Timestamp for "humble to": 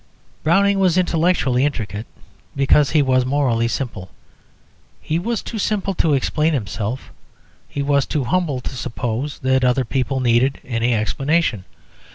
8.23-8.75